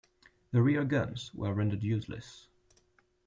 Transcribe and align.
The 0.49 0.63
rear 0.63 0.83
guns 0.83 1.31
were 1.31 1.53
rendered 1.53 1.83
useless. 1.83 2.47